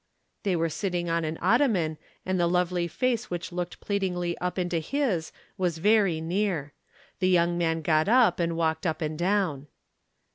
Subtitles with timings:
[0.41, 4.79] They were sitting on an ottoman, and the lovely face which looked pleadingly up into
[4.79, 6.73] his was very near.
[7.19, 9.67] The young man got up and walked up and down.